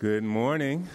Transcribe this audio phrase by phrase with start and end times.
[0.00, 0.88] Good morning.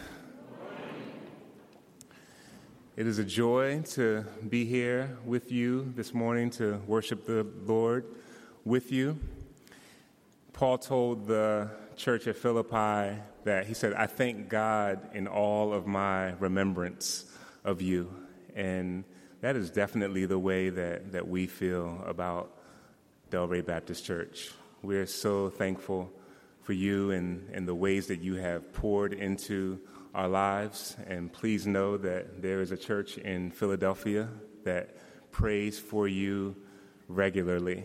[2.96, 8.08] It is a joy to be here with you this morning to worship the Lord
[8.64, 9.20] with you.
[10.54, 15.86] Paul told the church at Philippi that he said, I thank God in all of
[15.86, 17.26] my remembrance
[17.64, 18.12] of you.
[18.56, 19.04] And
[19.42, 22.58] that is definitely the way that, that we feel about
[23.30, 24.50] Delray Baptist Church.
[24.82, 26.12] We're so thankful
[26.66, 29.80] for you and, and the ways that you have poured into
[30.16, 30.98] our lives.
[31.06, 34.28] And please know that there is a church in Philadelphia
[34.64, 34.96] that
[35.32, 36.56] prays for you
[37.08, 37.84] regularly.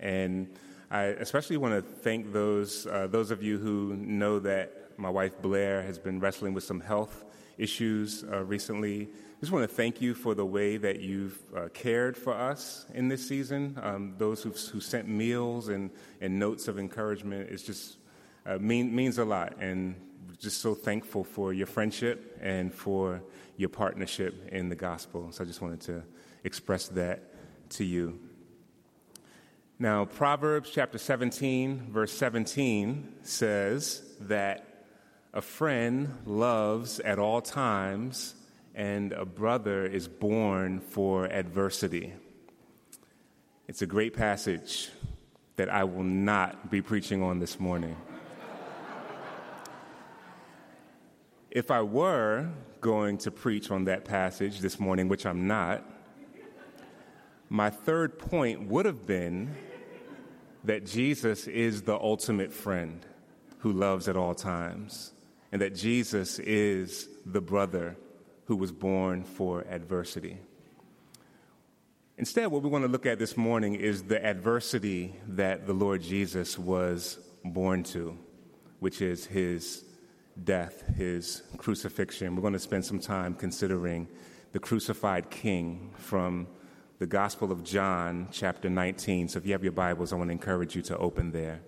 [0.00, 0.48] And
[0.90, 5.42] I especially want to thank those, uh, those of you who know that my wife
[5.42, 7.24] Blair has been wrestling with some health
[7.58, 9.02] issues uh, recently.
[9.02, 12.86] I just want to thank you for the way that you've uh, cared for us
[12.94, 13.78] in this season.
[13.82, 15.90] Um, those who sent meals and,
[16.22, 17.50] and notes of encouragement.
[17.50, 17.98] It's just
[18.46, 19.56] uh, mean, means a lot.
[19.60, 19.94] And
[20.38, 23.22] just so thankful for your friendship and for
[23.56, 25.28] your partnership in the gospel.
[25.30, 26.02] So I just wanted to
[26.42, 27.22] express that
[27.70, 28.18] to you.
[29.78, 34.86] Now, Proverbs chapter 17, verse 17 says that
[35.32, 38.34] a friend loves at all times,
[38.74, 42.12] and a brother is born for adversity.
[43.66, 44.90] It's a great passage
[45.56, 47.96] that I will not be preaching on this morning.
[51.54, 52.48] If I were
[52.80, 55.88] going to preach on that passage this morning, which I'm not,
[57.48, 59.54] my third point would have been
[60.64, 63.06] that Jesus is the ultimate friend
[63.58, 65.12] who loves at all times,
[65.52, 67.96] and that Jesus is the brother
[68.46, 70.38] who was born for adversity.
[72.18, 76.02] Instead, what we want to look at this morning is the adversity that the Lord
[76.02, 78.18] Jesus was born to,
[78.80, 79.84] which is his
[80.42, 82.34] death, his crucifixion.
[82.34, 84.08] We're going to spend some time considering
[84.52, 86.46] the crucified king from
[86.98, 89.28] the Gospel of John, chapter 19.
[89.28, 91.60] So if you have your Bibles, I want to encourage you to open there.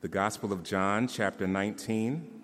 [0.00, 2.35] The Gospel of John, chapter 19.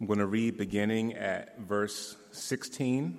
[0.00, 3.18] I'm going to read beginning at verse 16.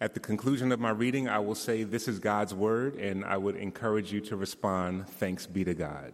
[0.00, 3.36] At the conclusion of my reading, I will say, This is God's word, and I
[3.36, 6.12] would encourage you to respond, Thanks be to God.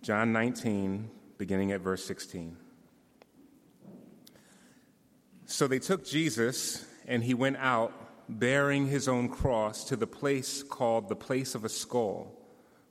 [0.00, 2.56] John 19, beginning at verse 16.
[5.46, 7.92] So they took Jesus, and he went out
[8.28, 12.33] bearing his own cross to the place called the place of a skull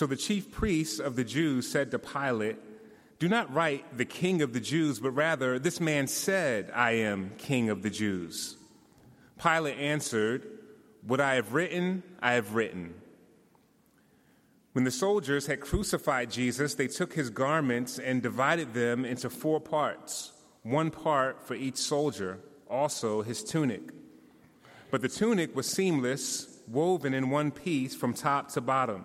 [0.00, 2.56] So the chief priests of the Jews said to Pilate,
[3.18, 7.32] Do not write the king of the Jews, but rather, this man said, I am
[7.36, 8.56] king of the Jews.
[9.38, 10.46] Pilate answered,
[11.06, 12.94] What I have written, I have written.
[14.72, 19.60] When the soldiers had crucified Jesus, they took his garments and divided them into four
[19.60, 20.32] parts,
[20.62, 22.38] one part for each soldier,
[22.70, 23.82] also his tunic.
[24.90, 29.04] But the tunic was seamless, woven in one piece from top to bottom.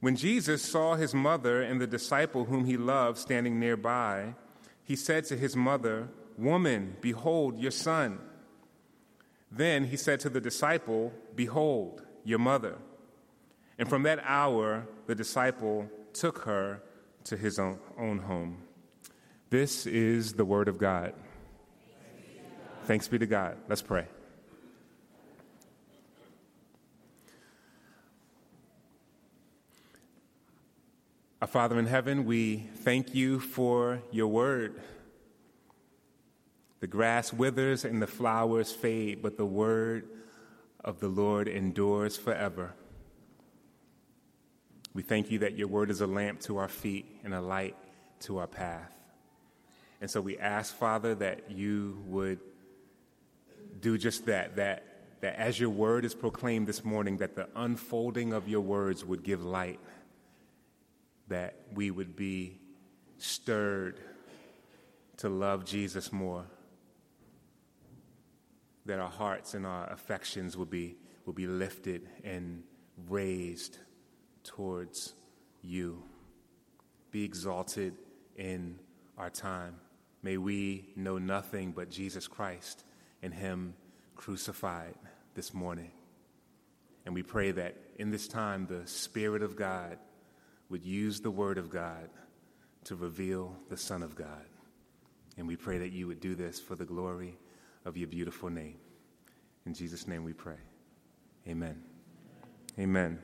[0.00, 4.34] When Jesus saw his mother and the disciple whom he loved standing nearby,
[4.84, 8.18] he said to his mother, Woman, behold your son.
[9.50, 12.76] Then he said to the disciple, Behold your mother.
[13.78, 16.82] And from that hour, the disciple took her
[17.24, 18.62] to his own, home.
[19.50, 21.14] This is the word of God.
[22.84, 23.56] Thanks be to God.
[23.68, 24.06] Let's pray.
[31.42, 34.80] Our Father in heaven, we thank you for your word.
[36.80, 40.08] The grass withers and the flowers fade, but the word
[40.82, 42.72] of the Lord endures forever.
[44.94, 47.76] We thank you that your word is a lamp to our feet and a light
[48.20, 48.94] to our path.
[50.00, 52.40] And so we ask, Father, that you would
[53.80, 54.84] do just that, that,
[55.20, 59.22] that as your word is proclaimed this morning, that the unfolding of your words would
[59.22, 59.78] give light
[61.28, 62.58] that we would be
[63.18, 63.98] stirred
[65.18, 66.44] to love Jesus more,
[68.84, 72.62] that our hearts and our affections will be, will be lifted and
[73.08, 73.78] raised
[74.44, 75.14] towards
[75.62, 76.02] you.
[77.10, 77.94] Be exalted
[78.36, 78.78] in
[79.18, 79.76] our time.
[80.22, 82.84] May we know nothing but Jesus Christ
[83.22, 83.74] and Him
[84.14, 84.94] crucified
[85.34, 85.90] this morning.
[87.04, 89.98] And we pray that in this time, the Spirit of God
[90.68, 92.08] would use the Word of God
[92.84, 94.46] to reveal the Son of God.
[95.36, 97.36] And we pray that you would do this for the glory
[97.84, 98.76] of your beautiful name.
[99.64, 100.58] In Jesus' name we pray.
[101.48, 101.82] Amen.
[102.78, 103.18] Amen.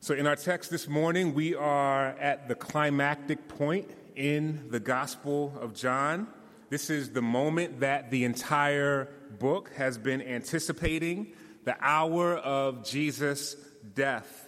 [0.00, 5.52] So, in our text this morning, we are at the climactic point in the Gospel
[5.60, 6.28] of John.
[6.70, 9.08] This is the moment that the entire
[9.38, 11.32] book has been anticipating
[11.64, 13.54] the hour of Jesus'
[13.94, 14.47] death.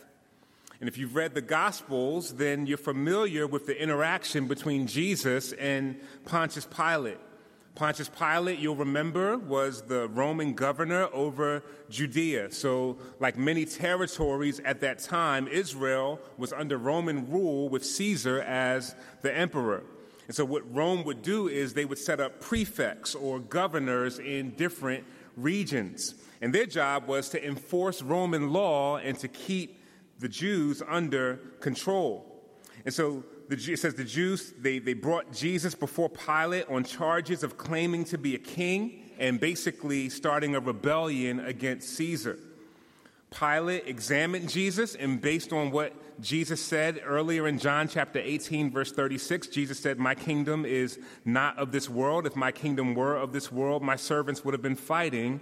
[0.80, 6.00] And if you've read the Gospels, then you're familiar with the interaction between Jesus and
[6.24, 7.18] Pontius Pilate.
[7.74, 12.50] Pontius Pilate, you'll remember, was the Roman governor over Judea.
[12.50, 18.94] So, like many territories at that time, Israel was under Roman rule with Caesar as
[19.22, 19.82] the emperor.
[20.26, 24.50] And so, what Rome would do is they would set up prefects or governors in
[24.50, 25.04] different
[25.36, 26.14] regions.
[26.40, 29.79] And their job was to enforce Roman law and to keep
[30.20, 32.26] the Jews under control.
[32.84, 37.42] And so the, it says the Jews, they, they brought Jesus before Pilate on charges
[37.42, 42.38] of claiming to be a king and basically starting a rebellion against Caesar.
[43.30, 48.92] Pilate examined Jesus, and based on what Jesus said earlier in John chapter 18, verse
[48.92, 52.26] 36, Jesus said, My kingdom is not of this world.
[52.26, 55.40] If my kingdom were of this world, my servants would have been fighting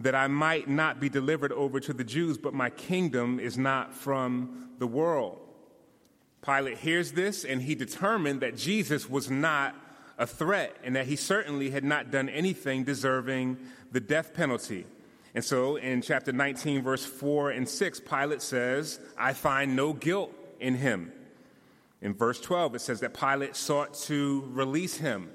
[0.00, 3.94] that I might not be delivered over to the Jews, but my kingdom is not
[3.94, 5.38] from the world.
[6.42, 9.76] Pilate hears this and he determined that Jesus was not
[10.18, 13.58] a threat and that he certainly had not done anything deserving
[13.92, 14.86] the death penalty.
[15.34, 20.34] And so in chapter 19, verse 4 and 6, Pilate says, I find no guilt
[20.60, 21.12] in him.
[22.00, 25.30] In verse 12, it says that Pilate sought to release him.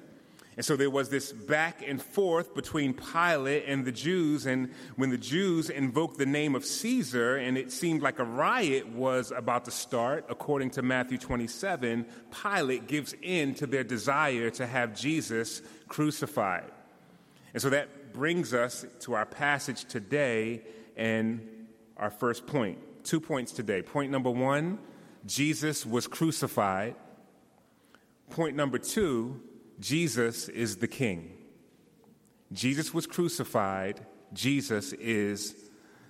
[0.57, 4.47] And so there was this back and forth between Pilate and the Jews.
[4.47, 8.89] And when the Jews invoked the name of Caesar, and it seemed like a riot
[8.89, 12.07] was about to start, according to Matthew 27,
[12.43, 16.71] Pilate gives in to their desire to have Jesus crucified.
[17.53, 20.63] And so that brings us to our passage today
[20.95, 21.67] and
[21.97, 22.79] our first point.
[23.03, 23.83] Two points today.
[23.83, 24.79] Point number one
[25.27, 26.95] Jesus was crucified.
[28.31, 29.39] Point number two,
[29.79, 31.31] Jesus is the King.
[32.51, 33.99] Jesus was crucified.
[34.33, 35.55] Jesus is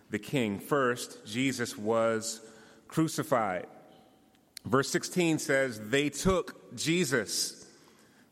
[0.09, 0.59] the King.
[0.59, 2.41] First, Jesus was
[2.87, 3.67] crucified.
[4.65, 7.65] Verse 16 says, They took Jesus.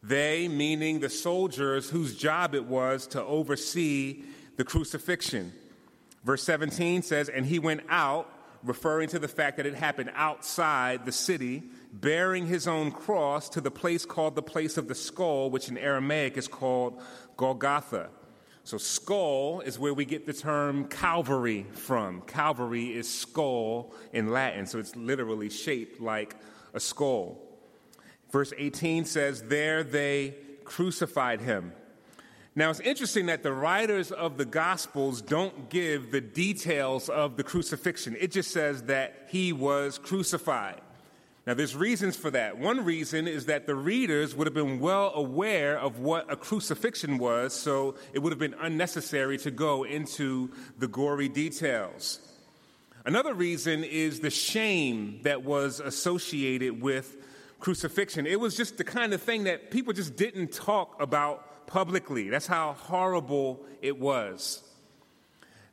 [0.04, 4.24] They, meaning the soldiers whose job it was to oversee
[4.56, 5.52] the crucifixion.
[6.24, 8.32] Verse 17 says, And he went out,
[8.64, 11.64] referring to the fact that it happened outside the city
[12.02, 15.78] bearing his own cross to the place called the place of the skull, which in
[15.78, 17.02] Aramaic is called
[17.38, 18.10] Golgotha.
[18.64, 22.22] So, skull is where we get the term Calvary from.
[22.22, 26.36] Calvary is skull in Latin, so it's literally shaped like
[26.74, 27.40] a skull.
[28.32, 31.74] Verse 18 says, There they crucified him.
[32.56, 37.44] Now, it's interesting that the writers of the Gospels don't give the details of the
[37.44, 38.16] crucifixion.
[38.20, 40.82] It just says that he was crucified.
[41.48, 42.58] Now, there's reasons for that.
[42.58, 47.20] One reason is that the readers would have been well aware of what a crucifixion
[47.20, 50.50] was, so it would have been unnecessary to go into
[50.80, 52.20] the gory details.
[53.06, 57.16] Another reason is the shame that was associated with
[57.60, 58.26] crucifixion.
[58.26, 62.30] It was just the kind of thing that people just didn't talk about publicly.
[62.30, 64.64] That's how horrible it was.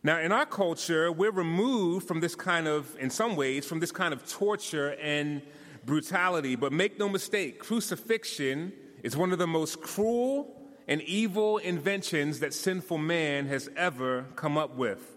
[0.03, 3.93] Now, in our culture, we're removed from this kind of, in some ways, from this
[3.93, 5.41] kind of torture and
[5.85, 6.57] brutality.
[6.57, 8.73] But make no mistake, crucifixion
[9.03, 10.59] is one of the most cruel
[10.89, 15.17] and evil inventions that sinful man has ever come up with.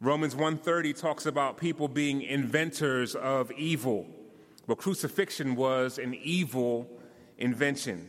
[0.00, 4.06] Romans 1:30 talks about people being inventors of evil.
[4.66, 6.88] Well, crucifixion was an evil
[7.38, 8.08] invention.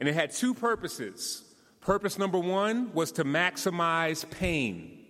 [0.00, 1.44] And it had two purposes.
[1.80, 5.06] Purpose number 1 was to maximize pain.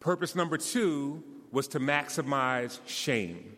[0.00, 3.56] Purpose number 2 was to maximize shame.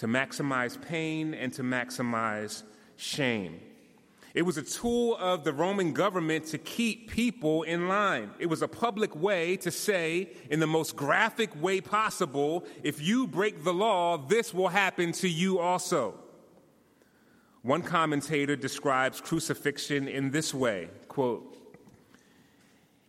[0.00, 2.62] To maximize pain and to maximize
[2.96, 3.60] shame.
[4.32, 8.30] It was a tool of the Roman government to keep people in line.
[8.38, 13.26] It was a public way to say, in the most graphic way possible, if you
[13.26, 16.14] break the law, this will happen to you also.
[17.60, 21.58] One commentator describes crucifixion in this way quote,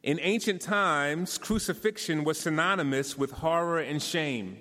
[0.04, 4.58] In ancient times, crucifixion was synonymous with horror and shame,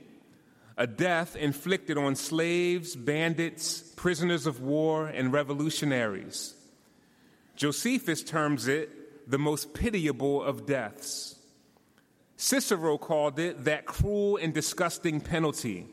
[0.81, 6.55] a death inflicted on slaves, bandits, prisoners of war, and revolutionaries.
[7.55, 11.39] Josephus terms it the most pitiable of deaths.
[12.39, 15.87] Cicero called it that cruel and disgusting penalty.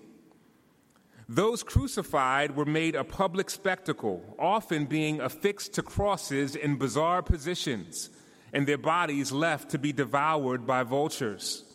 [1.27, 8.10] Those crucified were made a public spectacle, often being affixed to crosses in bizarre positions,
[8.53, 11.66] and their bodies left to be devoured by vultures.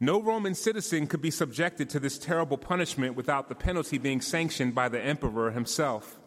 [0.00, 4.74] No Roman citizen could be subjected to this terrible punishment without the penalty being sanctioned
[4.74, 6.18] by the emperor himself.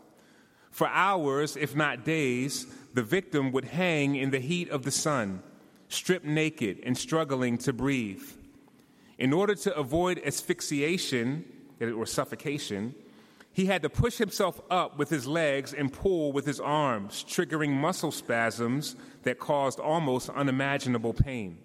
[0.72, 5.44] For hours, if not days, the victim would hang in the heat of the sun,
[5.90, 8.24] stripped naked and struggling to breathe.
[9.18, 11.46] In order to avoid asphyxiation
[11.82, 12.96] or suffocation,
[13.52, 17.72] he had to push himself up with his legs and pull with his arms, triggering
[17.72, 21.58] muscle spasms that caused almost unimaginable pain.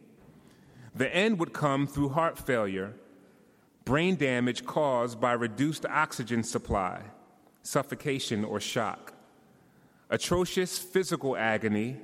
[0.94, 2.94] The end would come through heart failure,
[3.84, 7.02] brain damage caused by reduced oxygen supply,
[7.62, 9.14] suffocation, or shock.
[10.10, 11.96] Atrocious physical agony,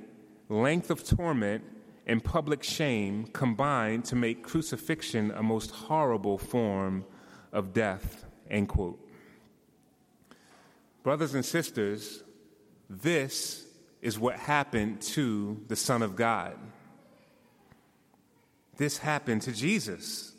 [0.49, 1.63] length of torment,
[2.07, 7.05] and public shame combined to make crucifixion a most horrible form
[7.53, 8.25] of death.
[8.49, 8.99] End quote.
[11.03, 12.23] Brothers and sisters,
[12.89, 13.67] this
[14.01, 16.57] is what happened to the Son of God.
[18.79, 20.31] This happened to Jesus.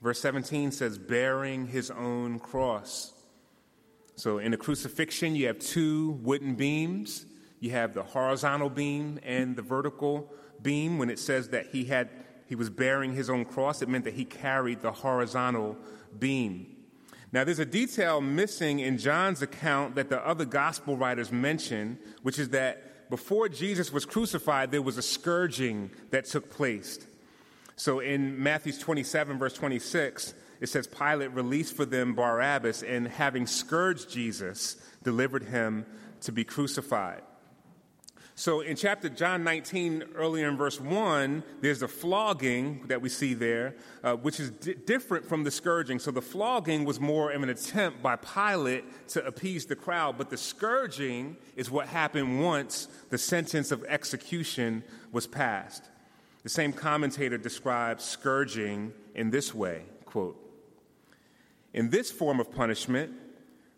[0.00, 3.12] Verse 17 says, bearing his own cross.
[4.14, 7.26] So in the crucifixion, you have two wooden beams.
[7.58, 10.98] You have the horizontal beam and the vertical beam.
[10.98, 12.08] When it says that he had
[12.46, 15.76] he was bearing his own cross, it meant that he carried the horizontal
[16.18, 16.76] beam.
[17.32, 22.38] Now, there's a detail missing in John's account that the other gospel writers mention, which
[22.38, 26.98] is that before Jesus was crucified, there was a scourging that took place.
[27.76, 33.46] So in Matthew 27, verse 26, it says Pilate released for them Barabbas and having
[33.46, 35.86] scourged Jesus, delivered him
[36.22, 37.22] to be crucified.
[38.40, 43.34] So in chapter John 19, earlier in verse 1, there's the flogging that we see
[43.34, 45.98] there, uh, which is di- different from the scourging.
[45.98, 50.30] So the flogging was more of an attempt by Pilate to appease the crowd, but
[50.30, 55.84] the scourging is what happened once the sentence of execution was passed.
[56.42, 60.40] The same commentator describes scourging in this way quote,
[61.74, 63.12] In this form of punishment,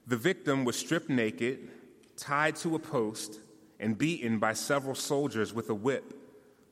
[0.07, 1.69] the victim was stripped naked,
[2.17, 3.41] tied to a post,
[3.83, 6.15] and beaten by several soldiers with a whip,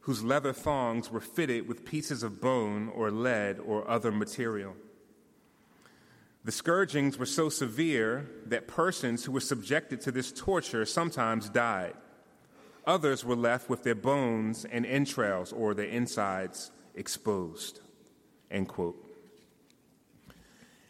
[0.02, 4.75] whose leather thongs were fitted with pieces of bone or lead or other material.
[6.45, 11.95] The scourgings were so severe that persons who were subjected to this torture sometimes died.
[12.87, 17.81] Others were left with their bones and entrails or their insides exposed.
[18.50, 18.97] End quote.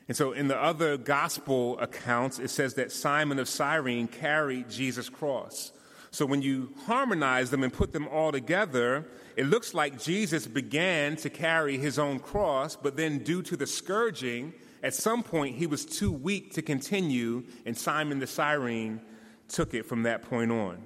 [0.07, 5.09] And so in the other gospel accounts, it says that Simon of Cyrene carried Jesus'
[5.09, 5.73] cross.
[6.13, 11.17] So when you harmonize them and put them all together, it looks like Jesus began
[11.17, 14.53] to carry his own cross, but then due to the scourging,
[14.83, 19.01] at some point he was too weak to continue, and Simon the Cyrene
[19.49, 20.83] took it from that point on.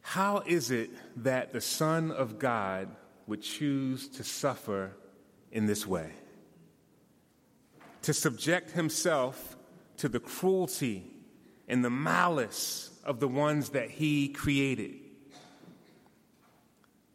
[0.00, 0.90] How is it
[1.22, 2.88] that the Son of God
[3.26, 4.92] would choose to suffer
[5.52, 6.12] in this way?
[8.02, 9.56] To subject himself
[9.98, 11.10] to the cruelty
[11.68, 14.96] and the malice of the ones that he created.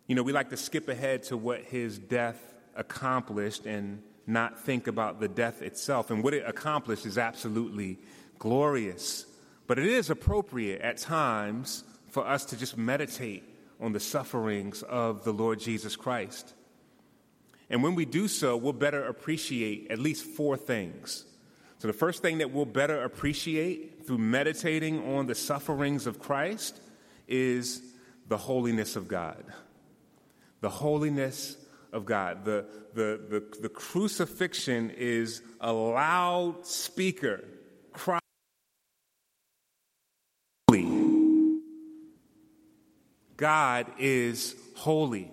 [0.08, 4.88] You know, we like to skip ahead to what his death accomplished and not think
[4.88, 6.10] about the death itself.
[6.10, 8.00] And what it accomplished is absolutely
[8.40, 9.26] glorious.
[9.68, 13.44] But it is appropriate at times for us to just meditate
[13.80, 16.54] on the sufferings of the Lord Jesus Christ.
[17.70, 21.26] And when we do so, we'll better appreciate at least four things.
[21.82, 26.80] So, the first thing that we'll better appreciate through meditating on the sufferings of Christ
[27.28, 27.82] is
[28.28, 29.44] the holiness of God.
[30.60, 31.58] the holiness
[31.92, 32.46] of God.
[32.46, 37.44] The, the, the, the crucifixion is a loud speaker
[37.94, 38.22] crying.
[43.38, 45.32] God is holy.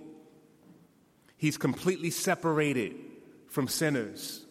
[1.36, 2.94] He's completely separated
[3.48, 4.46] from sinners.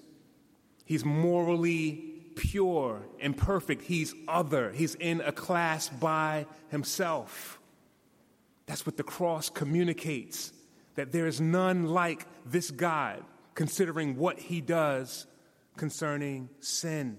[0.88, 3.84] He's morally pure and perfect.
[3.84, 4.72] He's other.
[4.72, 7.60] He's in a class by himself.
[8.68, 10.54] That's what the cross communicates
[10.96, 15.28] that there is none like this God, considering what he does
[15.76, 17.18] concerning sin.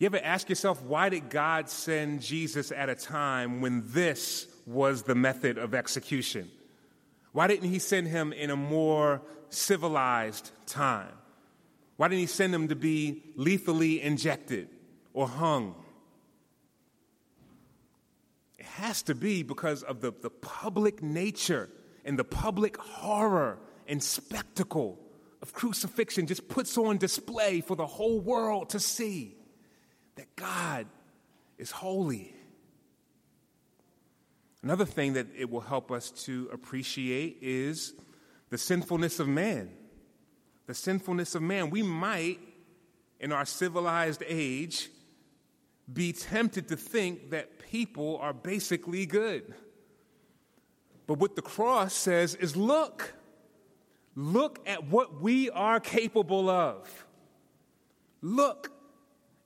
[0.00, 5.04] You ever ask yourself, why did God send Jesus at a time when this was
[5.04, 6.50] the method of execution?
[7.30, 11.12] Why didn't he send him in a more civilized time?
[11.96, 14.68] Why didn't he send them to be lethally injected
[15.12, 15.74] or hung?
[18.58, 21.70] It has to be because of the, the public nature
[22.04, 24.98] and the public horror and spectacle
[25.40, 29.36] of crucifixion just puts on display for the whole world to see
[30.16, 30.86] that God
[31.58, 32.34] is holy.
[34.62, 37.92] Another thing that it will help us to appreciate is
[38.48, 39.70] the sinfulness of man.
[40.66, 41.70] The sinfulness of man.
[41.70, 42.38] We might,
[43.20, 44.90] in our civilized age,
[45.92, 49.54] be tempted to think that people are basically good.
[51.06, 53.12] But what the cross says is look,
[54.14, 57.06] look at what we are capable of.
[58.22, 58.70] Look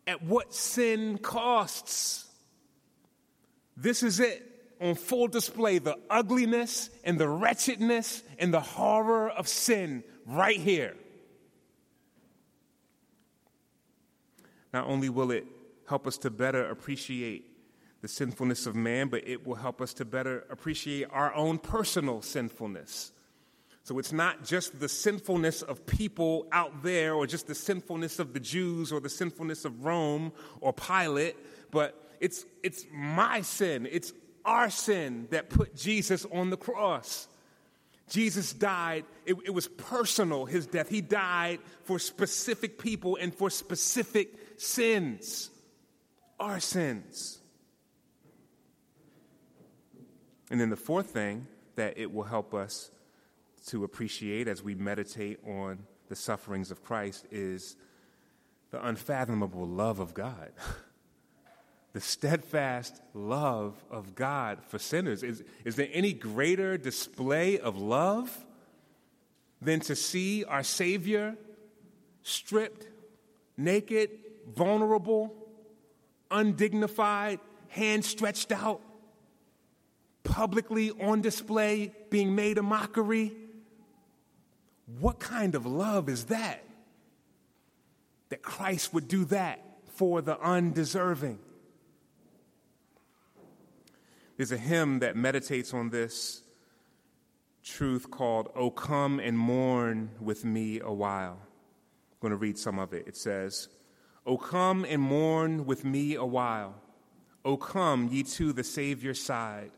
[0.07, 2.27] at what sin costs.
[3.77, 4.45] This is it
[4.81, 10.95] on full display the ugliness and the wretchedness and the horror of sin right here.
[14.73, 15.47] Not only will it
[15.87, 17.45] help us to better appreciate
[18.00, 22.23] the sinfulness of man, but it will help us to better appreciate our own personal
[22.23, 23.13] sinfulness.
[23.83, 28.35] So it's not just the sinfulness of people out there, or just the sinfulness of
[28.35, 31.37] the Jews, or the sinfulness of Rome or Pilate,
[31.71, 34.13] but it's, it's my sin, it's
[34.45, 37.28] our sin that put Jesus on the cross.
[38.09, 40.89] Jesus died, it, it was personal, his death.
[40.89, 45.50] He died for specific people and for specific sins
[46.40, 47.38] our sins.
[50.50, 52.90] And then the fourth thing that it will help us
[53.66, 57.76] to appreciate as we meditate on the sufferings of Christ is
[58.71, 60.52] the unfathomable love of God.
[61.92, 65.23] the steadfast love of God for sinners.
[65.23, 68.47] Is, is there any greater display of love
[69.60, 71.36] than to see our Savior
[72.23, 72.86] stripped,
[73.56, 74.10] naked,
[74.54, 75.34] vulnerable,
[76.30, 78.80] undignified, hands stretched out,
[80.25, 83.32] publicly on display, being made a mockery.
[85.00, 86.65] What kind of love is that?
[88.30, 91.39] That Christ would do that for the undeserving.
[94.37, 96.43] There's a hymn that meditates on this
[97.65, 101.39] truth called, O Come and Mourn with Me a While.
[101.41, 103.06] I'm going to read some of it.
[103.06, 103.69] It says,
[104.28, 106.75] O come and mourn with me a while.
[107.47, 109.71] O come, ye to the Savior's side.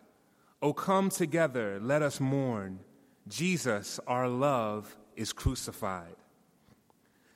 [0.60, 2.80] O come together, let us mourn.
[3.28, 6.16] Jesus, our love, is crucified.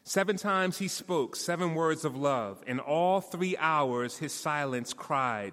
[0.03, 2.64] Seven times he spoke seven words of love.
[2.66, 5.53] and all three hours, his silence cried,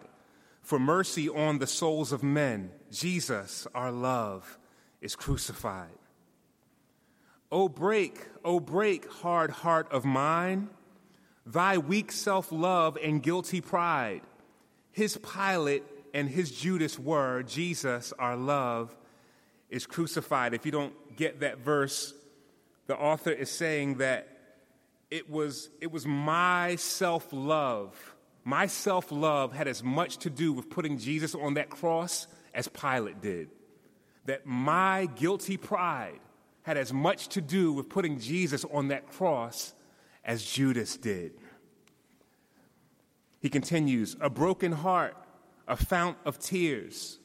[0.63, 4.57] For mercy on the souls of men, Jesus, our love,
[4.99, 5.99] is crucified.
[7.51, 10.67] O break, O break, hard heart of mine
[11.51, 14.21] thy weak self love and guilty pride.
[14.91, 15.83] His Pilate
[16.13, 18.95] and his Judas were Jesus, our love,
[19.69, 20.53] is crucified.
[20.53, 22.13] If you don't get that verse,
[22.87, 24.27] the author is saying that
[25.09, 28.15] it was, it was my self love.
[28.43, 32.67] My self love had as much to do with putting Jesus on that cross as
[32.67, 33.49] Pilate did.
[34.25, 36.19] That my guilty pride
[36.63, 39.73] had as much to do with putting Jesus on that cross
[40.23, 41.33] as Judas did.
[43.39, 45.17] He continues, a broken heart,
[45.67, 47.17] a fount of tears.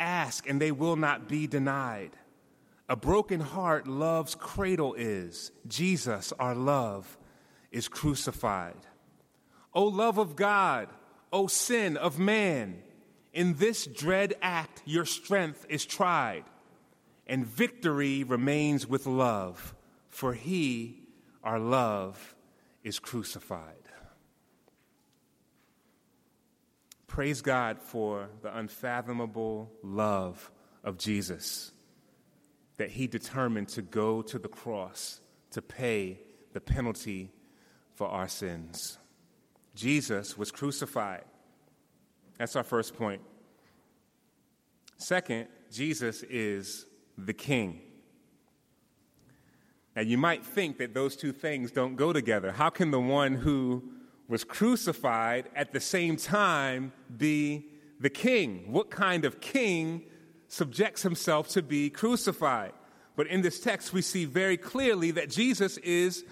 [0.00, 2.16] Ask and they will not be denied.
[2.88, 5.52] A broken heart love's cradle is.
[5.68, 7.16] Jesus, our love,
[7.70, 8.76] is crucified.
[9.72, 10.88] O love of God,
[11.32, 12.82] O sin of man,
[13.32, 16.44] in this dread act your strength is tried,
[17.26, 19.74] and victory remains with love,
[20.10, 21.01] for he,
[21.42, 22.34] our love,
[22.82, 23.76] is crucified.
[27.06, 30.50] Praise God for the unfathomable love
[30.82, 31.72] of Jesus,
[32.78, 36.20] that he determined to go to the cross to pay
[36.52, 37.30] the penalty
[37.94, 38.98] for our sins.
[39.74, 41.24] Jesus was crucified.
[42.38, 43.20] That's our first point.
[44.96, 46.86] Second, Jesus is
[47.18, 47.80] the King.
[49.94, 52.52] Now, you might think that those two things don't go together.
[52.52, 53.82] How can the one who
[54.26, 57.66] was crucified at the same time be
[58.00, 58.72] the king?
[58.72, 60.04] What kind of king
[60.48, 62.72] subjects himself to be crucified?
[63.16, 66.24] But in this text, we see very clearly that Jesus is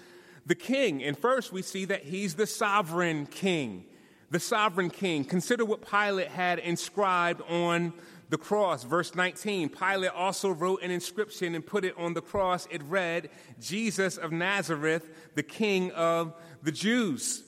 [0.47, 1.03] the king.
[1.03, 3.85] And first, we see that he's the sovereign king.
[4.31, 5.23] The sovereign king.
[5.23, 7.93] Consider what Pilate had inscribed on
[8.31, 8.83] the cross.
[8.83, 12.67] Verse 19 Pilate also wrote an inscription and put it on the cross.
[12.71, 17.43] It read, Jesus of Nazareth, the King of the Jews.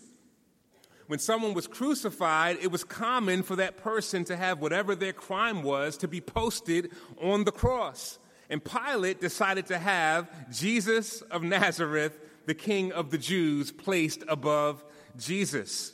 [1.08, 5.64] When someone was crucified, it was common for that person to have whatever their crime
[5.64, 8.20] was to be posted on the cross.
[8.50, 14.84] And Pilate decided to have Jesus of Nazareth, the King of the Jews, placed above
[15.18, 15.94] Jesus.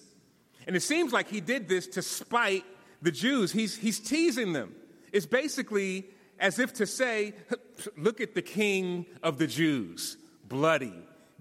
[0.65, 2.65] And it seems like he did this to spite
[3.01, 3.51] the Jews.
[3.51, 4.75] He's, he's teasing them.
[5.11, 6.05] It's basically
[6.39, 7.33] as if to say,
[7.97, 10.17] look at the king of the Jews,
[10.47, 10.93] bloody,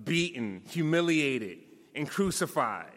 [0.02, 1.58] beaten, humiliated,
[1.94, 2.92] and crucified.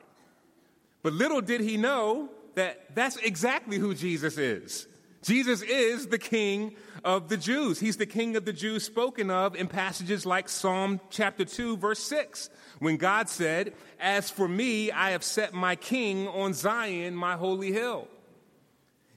[1.03, 4.88] But little did he know that that's exactly who Jesus is.
[5.23, 7.79] Jesus is the king of the Jews.
[7.79, 11.99] He's the king of the Jews spoken of in passages like Psalm chapter 2, verse
[11.99, 17.36] 6, when God said, As for me, I have set my king on Zion, my
[17.36, 18.07] holy hill.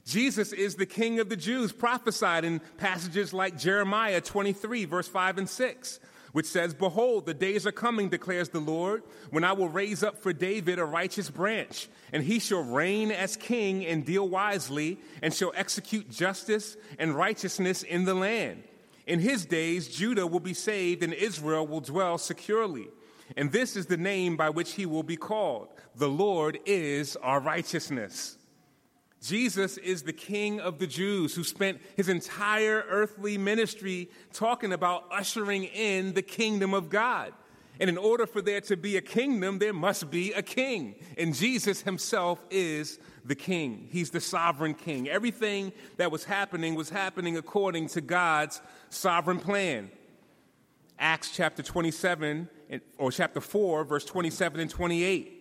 [0.05, 5.39] Jesus is the King of the Jews, prophesied in passages like Jeremiah 23, verse 5
[5.39, 5.99] and 6,
[6.31, 10.19] which says, Behold, the days are coming, declares the Lord, when I will raise up
[10.19, 15.33] for David a righteous branch, and he shall reign as king and deal wisely, and
[15.33, 18.63] shall execute justice and righteousness in the land.
[19.07, 22.89] In his days, Judah will be saved, and Israel will dwell securely.
[23.35, 27.39] And this is the name by which he will be called The Lord is our
[27.39, 28.37] righteousness.
[29.25, 35.05] Jesus is the King of the Jews who spent his entire earthly ministry talking about
[35.11, 37.33] ushering in the kingdom of God.
[37.79, 40.95] And in order for there to be a kingdom, there must be a king.
[41.17, 43.87] And Jesus himself is the king.
[43.91, 45.09] He's the sovereign king.
[45.09, 49.89] Everything that was happening was happening according to God's sovereign plan.
[50.99, 52.47] Acts chapter 27
[52.99, 55.34] or chapter 4, verse 27 and 28.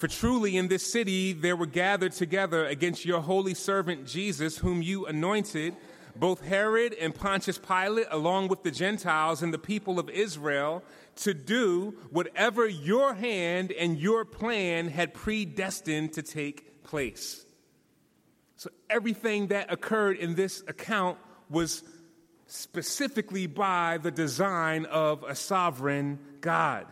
[0.00, 4.80] For truly in this city there were gathered together against your holy servant Jesus, whom
[4.80, 5.76] you anointed,
[6.16, 10.82] both Herod and Pontius Pilate, along with the Gentiles and the people of Israel,
[11.16, 17.44] to do whatever your hand and your plan had predestined to take place.
[18.56, 21.18] So everything that occurred in this account
[21.50, 21.84] was
[22.46, 26.86] specifically by the design of a sovereign God.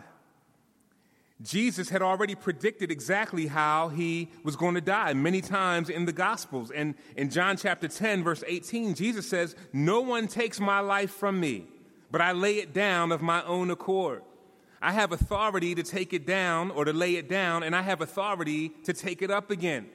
[1.41, 6.11] Jesus had already predicted exactly how he was going to die many times in the
[6.11, 6.69] Gospels.
[6.69, 11.39] And in John chapter 10, verse 18, Jesus says, No one takes my life from
[11.39, 11.67] me,
[12.11, 14.21] but I lay it down of my own accord.
[14.81, 18.01] I have authority to take it down or to lay it down, and I have
[18.01, 19.87] authority to take it up again.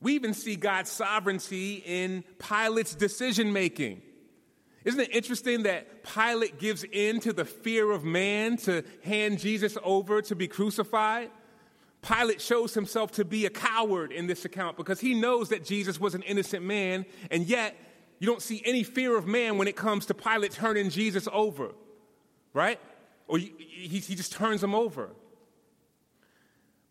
[0.00, 4.00] We even see God's sovereignty in Pilate's decision making.
[4.84, 9.76] Isn't it interesting that Pilate gives in to the fear of man to hand Jesus
[9.82, 11.30] over to be crucified?
[12.02, 16.00] Pilate shows himself to be a coward in this account because he knows that Jesus
[16.00, 17.76] was an innocent man, and yet
[18.18, 21.72] you don't see any fear of man when it comes to Pilate turning Jesus over,
[22.54, 22.80] right?
[23.28, 25.10] Or he, he just turns him over.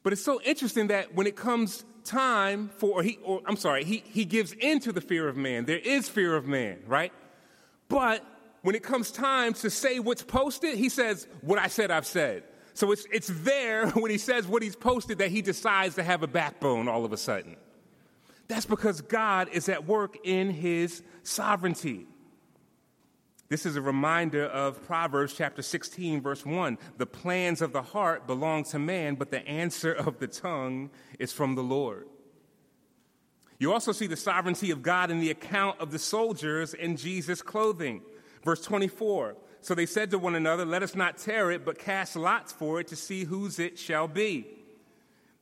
[0.04, 3.84] But it's so interesting that when it comes time for, or he, or I'm sorry,
[3.84, 5.66] he, he gives in to the fear of man.
[5.66, 7.12] There is fear of man, right?
[7.90, 8.24] But
[8.62, 12.44] when it comes time to say what's posted, he says, What I said, I've said.
[12.74, 16.24] So it's, it's there when he says what he's posted that he decides to have
[16.24, 17.58] a backbone all of a sudden.
[18.48, 22.08] That's because God is at work in his sovereignty.
[23.50, 26.78] This is a reminder of Proverbs chapter 16, verse 1.
[26.98, 31.34] The plans of the heart belong to man, but the answer of the tongue is
[31.34, 32.08] from the Lord.
[33.60, 37.42] You also see the sovereignty of God in the account of the soldiers in Jesus'
[37.42, 38.02] clothing.
[38.44, 39.36] Verse 24.
[39.62, 42.80] So they said to one another, Let us not tear it, but cast lots for
[42.80, 44.48] it to see whose it shall be.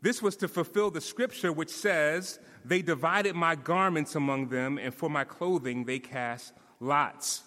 [0.02, 4.94] This was to fulfill the scripture which says, They divided my garments among them, and
[4.94, 7.44] for my clothing they cast lots.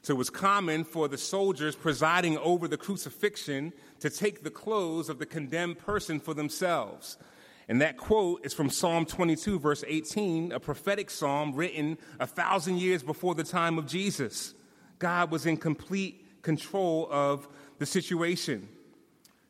[0.00, 5.08] So it was common for the soldiers presiding over the crucifixion to take the clothes
[5.08, 7.18] of the condemned person for themselves.
[7.68, 12.78] And that quote is from Psalm 22, verse 18, a prophetic psalm written a thousand
[12.78, 14.54] years before the time of Jesus.
[14.98, 17.48] God was in complete control of
[17.78, 18.68] the situation.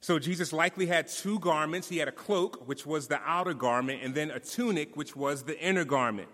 [0.01, 1.89] So Jesus likely had two garments.
[1.89, 5.45] He had a cloak, which was the outer garment, and then a tunic, which was
[5.45, 6.29] the inner garment.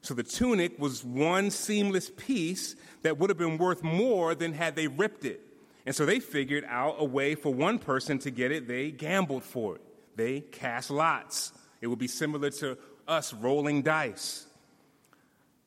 [0.00, 4.74] So the tunic was one seamless piece that would have been worth more than had
[4.74, 5.40] they ripped it.
[5.86, 8.66] And so they figured out a way for one person to get it.
[8.66, 9.82] They gambled for it.
[10.16, 11.52] They cast lots.
[11.80, 14.46] It would be similar to us rolling dice.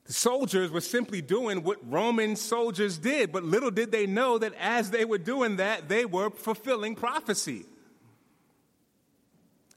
[0.06, 4.54] The soldiers were simply doing what Roman soldiers did, but little did they know that
[4.60, 7.66] as they were doing that, they were fulfilling prophecy.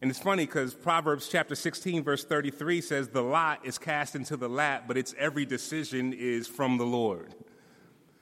[0.01, 4.37] And it's funny because Proverbs chapter 16, verse 33 says, The lot is cast into
[4.37, 7.35] the lap, but its every decision is from the Lord.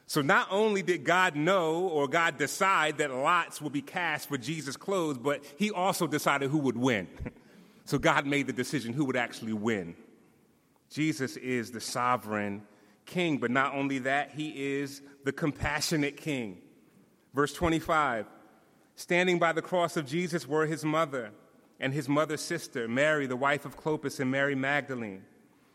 [0.06, 4.38] So not only did God know or God decide that lots would be cast for
[4.38, 7.08] Jesus' clothes, but he also decided who would win.
[7.84, 9.96] so God made the decision who would actually win.
[10.90, 12.62] Jesus is the sovereign
[13.04, 16.58] king, but not only that, he is the compassionate king.
[17.34, 18.26] Verse 25
[18.94, 21.32] Standing by the cross of Jesus were his mother
[21.80, 25.24] and his mother's sister, Mary, the wife of Clopas, and Mary Magdalene.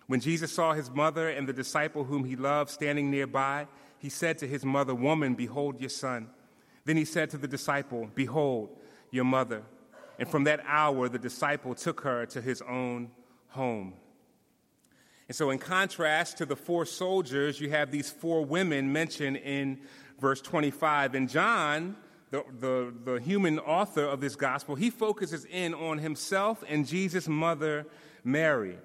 [0.08, 3.67] When Jesus saw his mother and the disciple whom he loved standing nearby,
[4.02, 6.28] he said to his mother, Woman, behold your son.
[6.86, 8.76] Then he said to the disciple, Behold
[9.12, 9.62] your mother.
[10.18, 13.12] And from that hour, the disciple took her to his own
[13.50, 13.94] home.
[15.28, 19.80] And so, in contrast to the four soldiers, you have these four women mentioned in
[20.20, 21.14] verse 25.
[21.14, 21.96] And John,
[22.32, 27.28] the, the, the human author of this gospel, he focuses in on himself and Jesus'
[27.28, 27.86] mother,
[28.24, 28.78] Mary.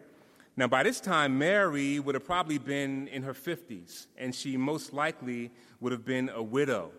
[0.59, 4.95] Now, by this time, Mary would have probably been in her 50s, and she most
[4.95, 6.93] likely would have been a widow.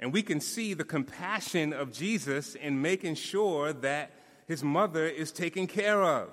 [0.00, 4.10] And we can see the compassion of Jesus in making sure that
[4.48, 6.30] his mother is taken care of.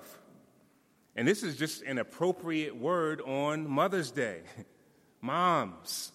[1.14, 4.40] And this is just an appropriate word on Mother's Day.
[5.20, 6.10] Moms,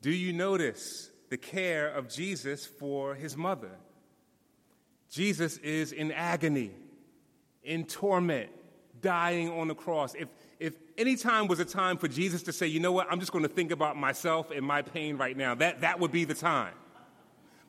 [0.00, 3.70] do you notice the care of Jesus for his mother?
[5.10, 6.70] Jesus is in agony,
[7.64, 8.50] in torment
[9.00, 10.28] dying on the cross, if,
[10.58, 13.32] if any time was a time for Jesus to say, you know what, I'm just
[13.32, 16.34] going to think about myself and my pain right now, that, that would be the
[16.34, 16.74] time.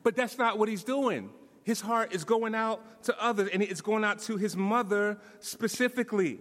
[0.02, 1.30] But that's not what he's doing.
[1.64, 6.40] His heart is going out to others, and it's going out to his mother specifically.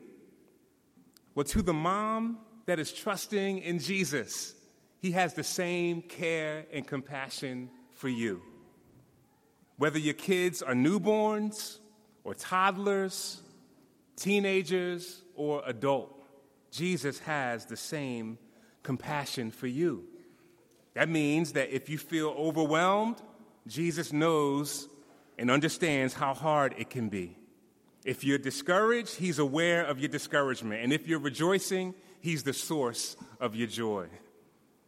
[1.36, 4.56] Well, to the mom that is trusting in Jesus,
[5.00, 8.42] he has the same care and compassion for you.
[9.78, 11.78] Whether your kids are newborns
[12.24, 13.42] or toddlers
[14.18, 16.14] teenagers or adult,
[16.72, 18.38] Jesus has the same
[18.84, 20.04] compassion for you.
[20.96, 23.22] That means that if you feel overwhelmed,
[23.68, 24.90] Jesus knows
[25.38, 27.38] and understands how hard it can be.
[28.04, 30.84] If you're discouraged, He's aware of your discouragement.
[30.84, 34.08] And if you're rejoicing, He's the source of your joy.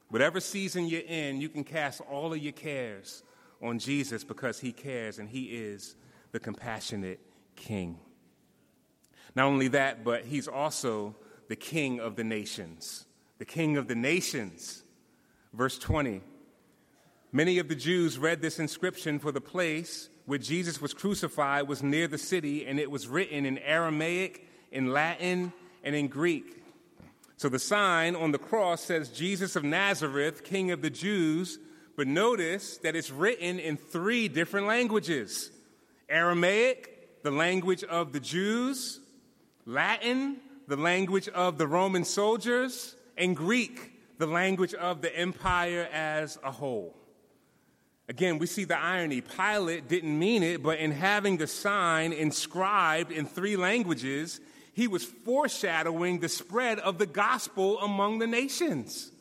[0.09, 3.23] Whatever season you're in, you can cast all of your cares
[3.61, 5.95] on Jesus because He cares and He is
[6.31, 7.19] the compassionate
[7.55, 7.99] King.
[9.35, 11.15] Not only that, but he's also
[11.47, 13.05] the king of the nations.
[13.37, 14.83] The king of the nations.
[15.53, 16.21] Verse 20.
[17.31, 21.83] Many of the Jews read this inscription for the place where Jesus was crucified was
[21.83, 26.63] near the city, and it was written in Aramaic, in Latin, and in Greek.
[27.37, 31.57] So the sign on the cross says Jesus of Nazareth, King of the Jews,
[31.95, 35.51] but notice that it's written in three different languages
[36.09, 38.99] Aramaic, the language of the Jews,
[39.69, 46.39] Latin, the language of the Roman soldiers, and Greek, the language of the empire as
[46.43, 46.95] a whole.
[48.07, 49.21] Again, we see the irony.
[49.21, 54.41] Pilate didn't mean it, but in having the sign inscribed in three languages,
[54.73, 59.11] he was foreshadowing the spread of the gospel among the nations.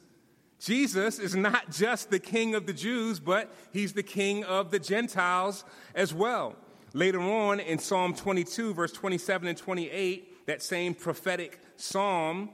[0.60, 4.78] Jesus is not just the king of the Jews, but he's the king of the
[4.78, 6.56] Gentiles as well.
[6.94, 12.48] Later on in Psalm 22, verse 27 and 28, that same prophetic psalm,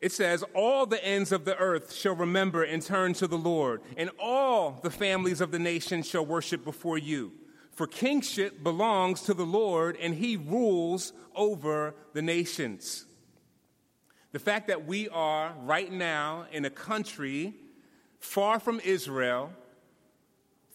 [0.00, 3.80] it says, All the ends of the earth shall remember and turn to the Lord,
[3.96, 7.32] and all the families of the nations shall worship before you.
[7.70, 13.06] For kingship belongs to the Lord, and he rules over the nations.
[14.32, 17.54] The fact that we are right now in a country
[18.18, 19.52] far from Israel,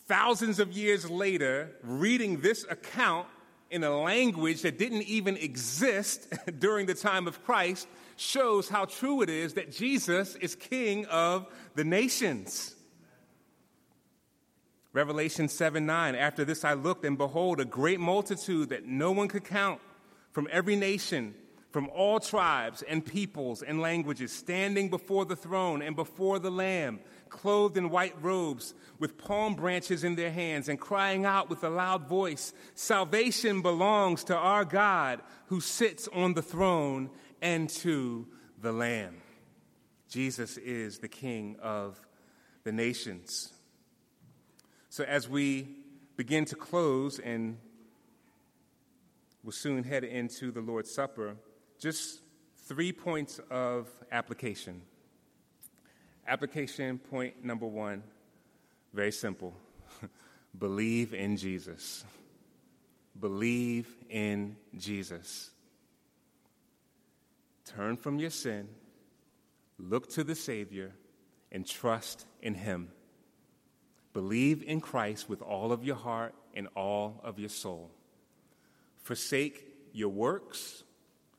[0.08, 3.28] thousands of years later, reading this account
[3.74, 9.24] in a language that didn't even exist during the time of Christ shows how true
[9.24, 12.76] it is that Jesus is king of the nations.
[14.94, 19.28] Revelation 7 9, after this I looked, and behold, a great multitude that no one
[19.28, 19.82] could count
[20.32, 21.34] from every nation,
[21.72, 27.00] from all tribes and peoples and languages, standing before the throne and before the Lamb,
[27.34, 31.70] clothed in white robes, with palm branches in their hands, and crying out with a
[31.70, 37.10] loud voice Salvation belongs to our God who sits on the throne
[37.42, 38.28] and to
[38.62, 39.18] the Lamb.
[40.08, 42.00] Jesus is the King of
[42.64, 43.52] the nations.
[44.90, 45.68] So, as we
[46.16, 47.58] begin to close and
[49.44, 51.36] we'll soon head into the Lord's Supper,
[51.80, 52.22] just
[52.68, 54.84] three points of application.
[56.28, 58.04] Application point number one
[58.94, 59.54] very simple
[60.58, 62.06] believe in Jesus.
[63.20, 65.50] Believe in Jesus.
[67.66, 68.68] Turn from your sin,
[69.80, 70.92] look to the Savior,
[71.52, 72.90] and trust in Him.
[74.14, 77.90] Believe in Christ with all of your heart and all of your soul.
[78.98, 80.84] Forsake your works,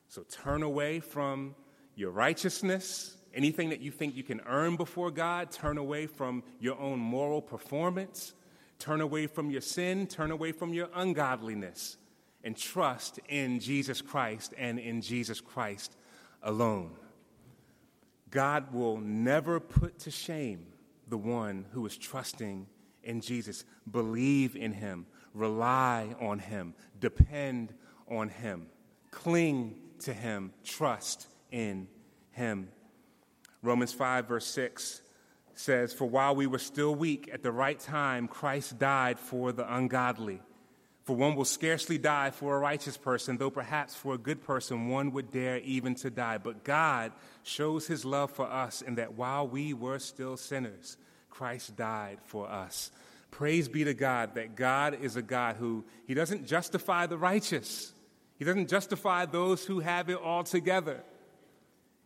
[0.08, 1.54] so turn away from
[1.94, 6.78] your righteousness, anything that you think you can earn before God, turn away from your
[6.78, 8.34] own moral performance,
[8.78, 11.96] turn away from your sin, turn away from your ungodliness,
[12.42, 15.96] and trust in Jesus Christ and in Jesus Christ
[16.42, 16.92] alone.
[18.30, 20.66] God will never put to shame
[21.08, 22.66] the one who is trusting
[23.02, 23.64] in Jesus.
[23.90, 27.72] Believe in him, rely on him, depend
[28.08, 28.66] on him,
[29.10, 31.88] cling to him, trust in
[32.32, 32.68] him.
[33.64, 35.00] Romans 5, verse 6
[35.54, 39.72] says, For while we were still weak, at the right time, Christ died for the
[39.74, 40.42] ungodly.
[41.04, 44.88] For one will scarcely die for a righteous person, though perhaps for a good person
[44.88, 46.38] one would dare even to die.
[46.38, 50.96] But God shows his love for us in that while we were still sinners,
[51.28, 52.90] Christ died for us.
[53.30, 57.92] Praise be to God that God is a God who, he doesn't justify the righteous.
[58.38, 61.02] He doesn't justify those who have it all together.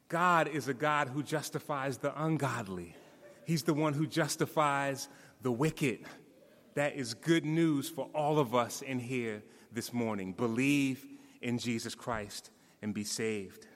[0.09, 2.97] God is a God who justifies the ungodly.
[3.45, 5.09] He's the one who justifies
[5.43, 6.01] the wicked.
[6.75, 9.43] That is good news for all of us in here
[9.73, 10.33] this morning.
[10.33, 11.05] Believe
[11.43, 12.51] in Jesus Christ
[12.83, 13.67] and be saved.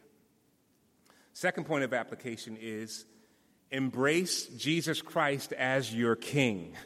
[1.35, 3.05] Second point of application is
[3.71, 6.77] embrace Jesus Christ as your king.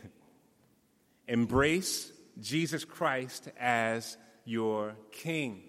[1.29, 5.66] embrace Jesus Christ as your king.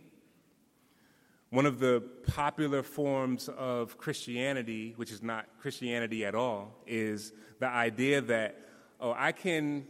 [1.50, 7.68] One of the popular forms of Christianity, which is not Christianity at all, is the
[7.68, 8.60] idea that,
[9.00, 9.88] oh, I can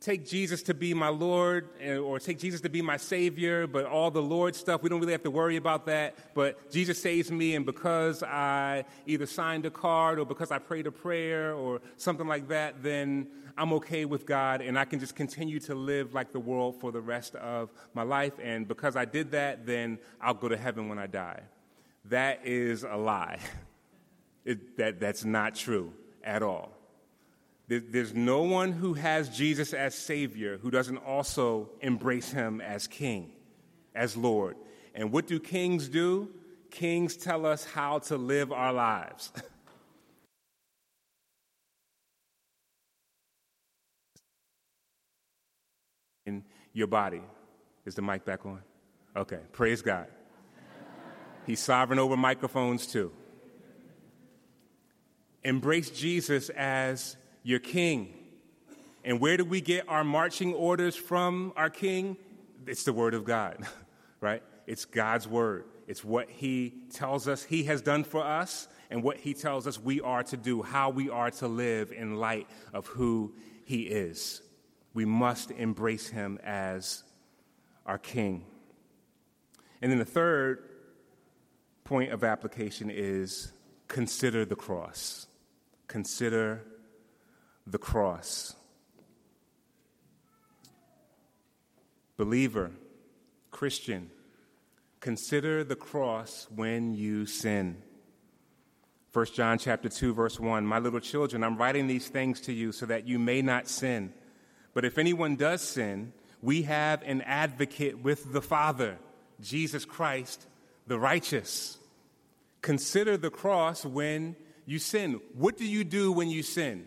[0.00, 3.86] take Jesus to be my Lord eh, or take Jesus to be my Savior, but
[3.86, 6.34] all the Lord stuff, we don't really have to worry about that.
[6.34, 10.86] But Jesus saves me, and because I either signed a card or because I prayed
[10.86, 15.16] a prayer or something like that, then I'm okay with God and I can just
[15.16, 18.34] continue to live like the world for the rest of my life.
[18.40, 21.42] And because I did that, then I'll go to heaven when I die.
[22.06, 23.40] That is a lie.
[24.44, 25.92] It, that, that's not true
[26.24, 26.72] at all.
[27.68, 33.30] There's no one who has Jesus as Savior who doesn't also embrace Him as King,
[33.94, 34.56] as Lord.
[34.94, 36.30] And what do kings do?
[36.70, 39.30] Kings tell us how to live our lives.
[46.28, 46.44] In
[46.78, 47.20] your body.
[47.84, 48.60] Is the mic back on?
[49.16, 50.06] Okay, praise God.
[51.46, 53.12] He's sovereign over microphones too.
[55.42, 58.14] Embrace Jesus as your king.
[59.04, 62.16] And where do we get our marching orders from our king?
[62.66, 63.66] It's the word of God,
[64.20, 64.42] right?
[64.66, 65.64] It's God's word.
[65.86, 69.80] It's what he tells us he has done for us and what he tells us
[69.80, 73.32] we are to do, how we are to live in light of who
[73.64, 74.42] he is.
[74.98, 77.04] We must embrace him as
[77.86, 78.44] our king.
[79.80, 80.64] And then the third
[81.84, 83.52] point of application is
[83.86, 85.28] consider the cross.
[85.86, 86.64] Consider
[87.64, 88.56] the cross.
[92.16, 92.72] Believer,
[93.52, 94.10] Christian,
[94.98, 97.80] consider the cross when you sin.
[99.12, 102.72] 1 John chapter 2 verse 1 My little children I'm writing these things to you
[102.72, 104.12] so that you may not sin
[104.74, 108.98] but if anyone does sin we have an advocate with the Father
[109.40, 110.46] Jesus Christ
[110.86, 111.78] the righteous
[112.60, 116.86] Consider the cross when you sin what do you do when you sin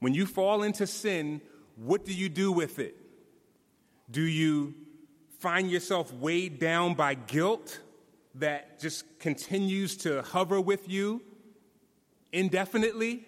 [0.00, 1.40] when you fall into sin,
[1.76, 2.96] what do you do with it?
[4.10, 4.74] Do you
[5.40, 7.80] find yourself weighed down by guilt
[8.36, 11.22] that just continues to hover with you
[12.32, 13.26] indefinitely?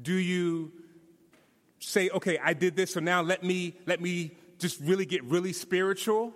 [0.00, 0.72] Do you
[1.82, 5.52] say, okay, I did this, so now let me, let me just really get really
[5.52, 6.32] spiritual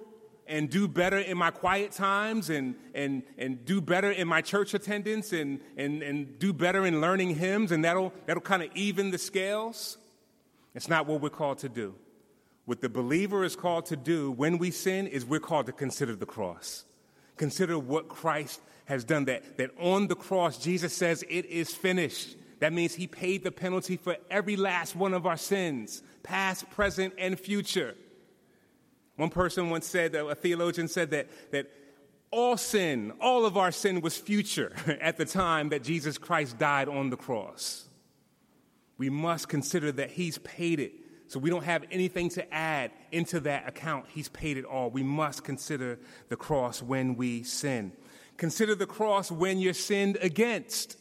[0.48, 4.74] and do better in my quiet times and, and, and do better in my church
[4.74, 9.10] attendance and, and, and do better in learning hymns, and that'll, that'll kind of even
[9.10, 9.98] the scales.
[10.74, 11.94] It's not what we're called to do.
[12.64, 16.16] What the believer is called to do when we sin is we're called to consider
[16.16, 16.84] the cross.
[17.36, 19.26] Consider what Christ has done.
[19.26, 22.36] That, that on the cross, Jesus says, It is finished.
[22.60, 27.14] That means he paid the penalty for every last one of our sins, past, present,
[27.18, 27.94] and future.
[29.16, 31.70] One person once said, a theologian said that, that
[32.30, 36.88] all sin, all of our sin was future at the time that Jesus Christ died
[36.88, 37.88] on the cross.
[38.98, 40.92] We must consider that He's paid it.
[41.28, 44.06] So we don't have anything to add into that account.
[44.08, 44.90] He's paid it all.
[44.90, 45.98] We must consider
[46.28, 47.92] the cross when we sin.
[48.36, 50.96] Consider the cross when you're sinned against.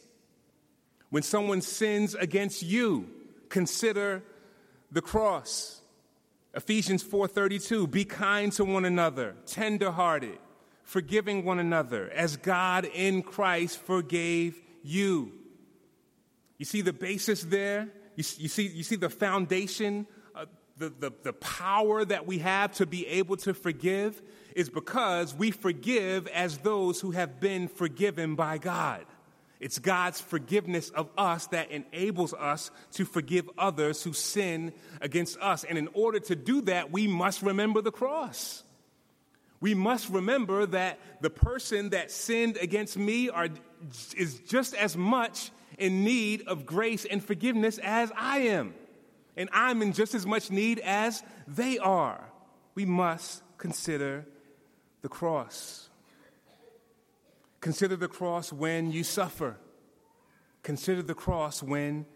[1.10, 3.08] When someone sins against you,
[3.48, 4.22] consider
[4.90, 5.80] the cross.
[6.54, 10.38] Ephesians 4:32 Be kind to one another, tenderhearted,
[10.82, 15.32] forgiving one another as God in Christ forgave you.
[16.58, 17.88] You see the basis there?
[18.16, 20.46] You, you see, you see the foundation, uh,
[20.78, 24.22] the, the, the power that we have to be able to forgive
[24.54, 29.04] is because we forgive as those who have been forgiven by God.
[29.58, 35.64] It's God's forgiveness of us that enables us to forgive others who sin against us.
[35.64, 38.62] And in order to do that, we must remember the cross.
[39.60, 43.48] We must remember that the person that sinned against me are,
[44.16, 48.74] is just as much in need of grace and forgiveness as I am.
[49.36, 52.22] And I'm in just as much need as they are.
[52.74, 54.26] We must consider
[55.02, 55.85] the cross.
[57.60, 59.56] Consider the cross when you suffer.
[60.62, 62.06] Consider the cross when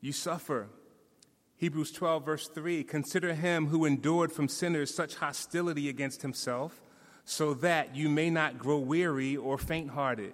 [0.00, 0.68] you suffer.
[1.56, 6.80] Hebrews 12, verse 3 Consider him who endured from sinners such hostility against himself,
[7.24, 10.32] so that you may not grow weary or faint hearted.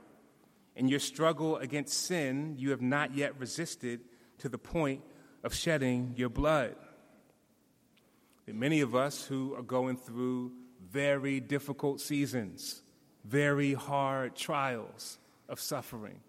[0.76, 4.02] In your struggle against sin, you have not yet resisted
[4.38, 5.02] to the point
[5.42, 6.76] of shedding your blood.
[8.44, 10.52] There many of us who are going through
[10.88, 12.82] very difficult seasons
[13.26, 15.18] very hard trials
[15.48, 16.20] of suffering.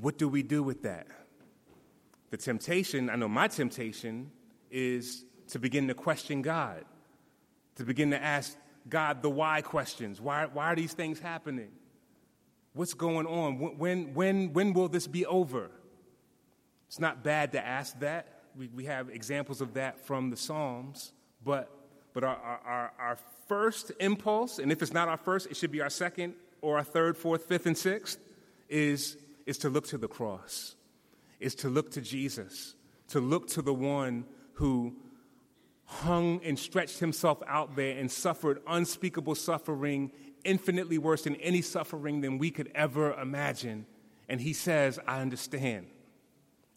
[0.00, 1.06] What do we do with that?
[2.30, 4.30] The temptation, I know my temptation,
[4.70, 6.84] is to begin to question God,
[7.76, 8.56] to begin to ask
[8.88, 10.20] God the why questions.
[10.20, 11.70] Why, why are these things happening?
[12.72, 13.58] What's going on?
[13.78, 15.70] When, when, when will this be over?
[16.86, 18.42] It's not bad to ask that.
[18.56, 21.12] We, we have examples of that from the Psalms,
[21.44, 21.70] but,
[22.20, 23.18] but our, our, our
[23.48, 26.84] first impulse, and if it's not our first, it should be our second or our
[26.84, 28.18] third, fourth, fifth, and sixth,
[28.68, 29.16] is,
[29.46, 30.76] is to look to the cross,
[31.38, 32.74] is to look to Jesus,
[33.08, 34.94] to look to the one who
[35.86, 40.12] hung and stretched himself out there and suffered unspeakable suffering,
[40.44, 43.86] infinitely worse than any suffering than we could ever imagine.
[44.28, 45.86] And he says, I understand.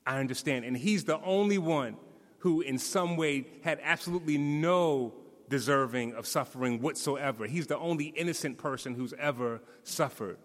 [0.08, 0.64] I understand.
[0.64, 1.98] And he's the only one
[2.40, 5.14] who, in some way, had absolutely no
[5.54, 7.46] deserving of suffering whatsoever.
[7.46, 10.40] He's the only innocent person who's ever suffered.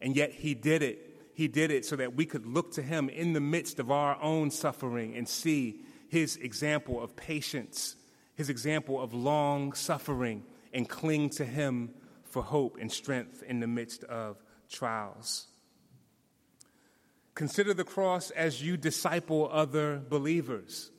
[0.00, 1.32] And yet he did it.
[1.34, 4.16] He did it so that we could look to him in the midst of our
[4.22, 7.96] own suffering and see his example of patience,
[8.36, 11.90] his example of long suffering, and cling to him
[12.22, 14.40] for hope and strength in the midst of
[14.70, 15.48] trials.
[17.34, 20.92] Consider the cross as you disciple other believers.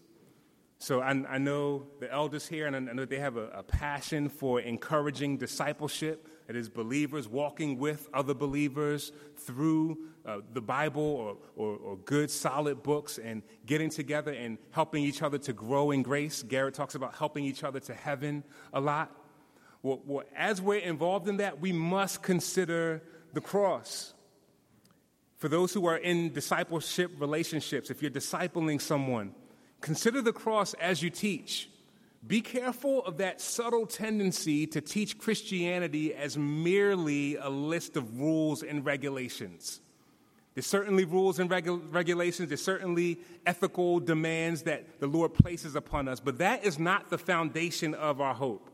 [0.86, 4.30] So I, I, know the elders here, and I know they have a, a passion
[4.30, 6.28] for encouraging discipleship.
[6.48, 12.30] It is believers walking with other believers through uh, the Bible or, or, or, good,
[12.30, 16.44] solid books and getting together and helping each other to grow in grace.
[16.44, 19.12] Garrett talks about helping each other to heaven a lot.
[19.82, 23.02] Well, well, as we're involved in that, we must consider
[23.34, 24.14] the cross.
[25.38, 29.34] For those who are in discipleship relationships, if you're discipling someone,
[29.82, 31.70] Consider the cross as you teach.
[32.28, 38.64] Be careful of that subtle tendency to teach Christianity as merely a list of rules
[38.64, 39.80] and regulations.
[40.56, 46.08] There's certainly rules and regu- regulations, there's certainly ethical demands that the Lord places upon
[46.08, 48.70] us, but that is not the foundation of our hope.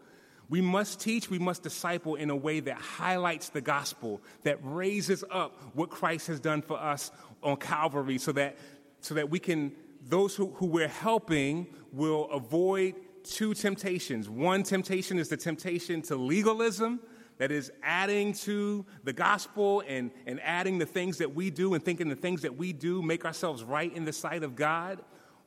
[0.47, 5.24] We must teach, we must disciple in a way that highlights the gospel, that raises
[5.32, 7.10] up what Christ has done for us
[7.41, 8.58] on Calvary so that,
[8.99, 9.72] so that we can
[10.02, 14.30] those who, who we're helping will avoid two temptations.
[14.30, 16.99] One temptation is the temptation to legalism,
[17.41, 21.84] that is adding to the gospel and, and adding the things that we do and
[21.84, 25.02] thinking the things that we do make ourselves right in the sight of God.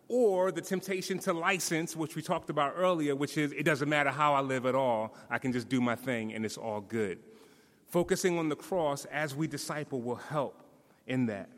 [0.09, 4.11] or the temptation to license, which we talked about earlier, which is it doesn't matter
[4.11, 7.21] how I live at all, I can just do my thing and it's all good.
[7.87, 10.63] Focusing on the cross as we disciple will help
[11.07, 11.49] in that.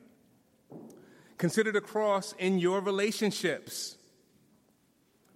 [1.39, 3.97] Consider the cross in your relationships.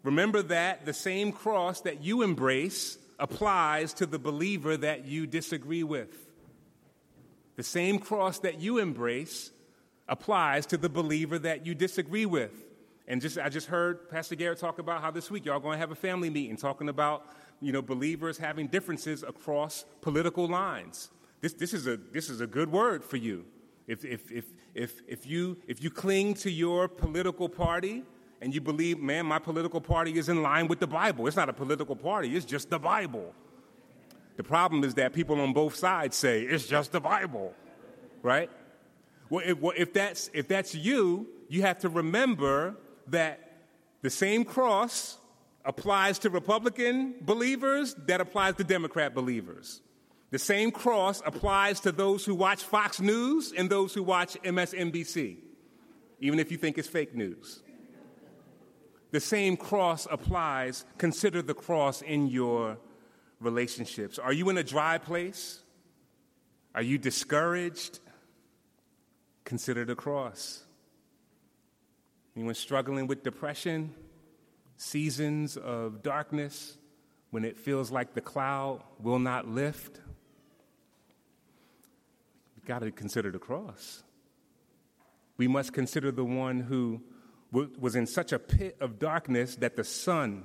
[0.02, 5.82] Remember that the same cross that you embrace applies to the believer that you disagree
[5.82, 6.30] with.
[7.56, 9.50] The same cross that you embrace
[10.08, 12.52] applies to the believer that you disagree with.
[13.06, 15.78] And just I just heard Pastor Garrett talk about how this week y'all going to
[15.78, 17.26] have a family meeting talking about
[17.60, 21.10] you know believers having differences across political lines.
[21.40, 23.44] This this is a this is a good word for you.
[23.90, 28.04] If if if if if you if you cling to your political party
[28.40, 31.26] and you believe, man, my political party is in line with the Bible.
[31.26, 33.34] It's not a political party, it's just the Bible.
[34.36, 37.52] The problem is that people on both sides say it's just the Bible,
[38.22, 38.48] right?
[39.28, 42.76] Well, if, well, if, that's, if that's you, you have to remember
[43.08, 43.38] that
[44.02, 45.18] the same cross
[45.64, 49.82] applies to Republican believers that applies to Democrat believers.
[50.30, 55.38] The same cross applies to those who watch Fox News and those who watch MSNBC,
[56.20, 57.62] even if you think it's fake news
[59.10, 60.84] the same cross applies.
[60.98, 62.78] Consider the cross in your
[63.40, 64.18] relationships.
[64.18, 65.60] Are you in a dry place?
[66.74, 67.98] Are you discouraged?
[69.44, 70.62] Consider the cross.
[72.36, 73.94] Anyone struggling with depression,
[74.76, 76.76] seasons of darkness,
[77.30, 80.00] when it feels like the cloud will not lift?
[82.60, 84.02] We've got to consider the cross.
[85.38, 87.00] We must consider the one who
[87.52, 90.44] was in such a pit of darkness that the sun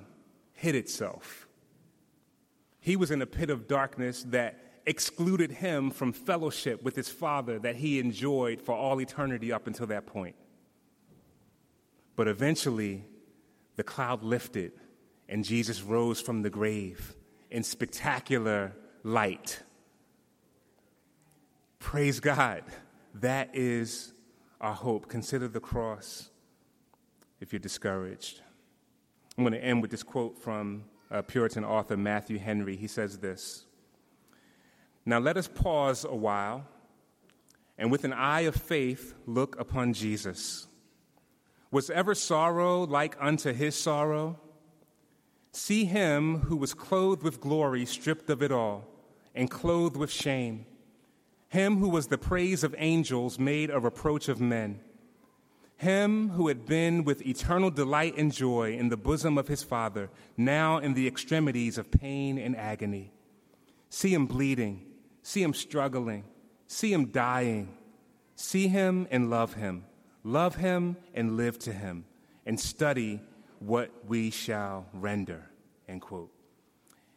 [0.53, 1.45] hid itself.
[2.80, 7.59] He was in a pit of darkness that excluded him from fellowship with his Father
[7.59, 10.36] that he enjoyed for all eternity up until that point.
[12.16, 13.03] But eventually,
[13.76, 14.72] the cloud lifted
[15.28, 17.13] and Jesus rose from the grave
[17.51, 19.61] in spectacular light.
[21.86, 22.63] Praise God.
[23.13, 24.11] That is
[24.59, 25.07] our hope.
[25.07, 26.31] Consider the cross
[27.39, 28.41] if you're discouraged.
[29.38, 32.75] I'm going to end with this quote from uh, Puritan author Matthew Henry.
[32.75, 33.65] He says this
[35.05, 36.65] Now let us pause a while
[37.77, 40.65] and with an eye of faith look upon Jesus.
[41.69, 44.39] Was ever sorrow like unto his sorrow?
[45.51, 48.88] See him who was clothed with glory, stripped of it all,
[49.36, 50.65] and clothed with shame.
[51.49, 54.79] Him who was the praise of angels, made a reproach of men
[55.77, 60.09] him who had been with eternal delight and joy in the bosom of his Father,
[60.37, 63.11] now in the extremities of pain and agony.
[63.89, 64.85] See him bleeding,
[65.21, 66.23] see him struggling,
[66.67, 67.77] see him dying.
[68.37, 69.85] See him and love him,
[70.23, 72.03] love him and live to him,
[72.45, 73.21] and study
[73.59, 75.49] what we shall render.
[75.87, 76.31] End quote.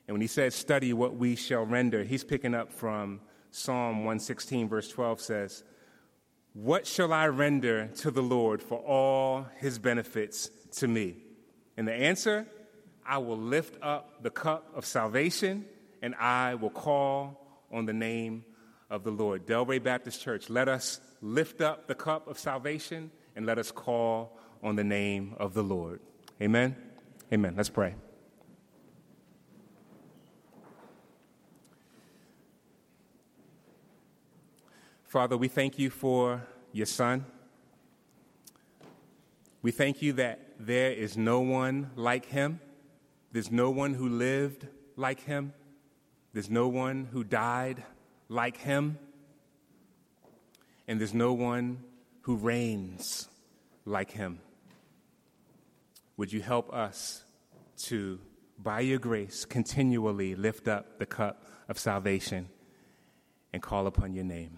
[0.07, 3.21] And when he says study what we shall render, he's picking up from
[3.51, 5.65] Psalm 116, verse 12 says,
[6.55, 11.17] what shall I render to the Lord for all his benefits to me?
[11.77, 12.47] And the answer
[13.07, 15.67] I will lift up the cup of salvation
[16.03, 18.45] and I will call on the name
[18.91, 19.47] of the Lord.
[19.47, 24.39] Delray Baptist Church, let us lift up the cup of salvation and let us call
[24.63, 26.01] on the name of the Lord.
[26.43, 26.77] Amen.
[27.33, 27.55] Amen.
[27.57, 27.95] Let's pray.
[35.09, 37.25] Father, we thank you for your Son.
[39.63, 42.61] We thank you that there is no one like him.
[43.33, 45.55] There's no one who lived like him.
[46.35, 47.85] There's no one who died
[48.29, 48.99] like him.
[50.87, 51.85] And there's no one
[52.21, 53.31] who reigns
[53.87, 54.41] like him.
[56.19, 57.25] Would you help us
[57.85, 58.21] to,
[58.59, 62.51] by your grace, continually lift up the cup of salvation
[63.55, 64.58] and call upon your name?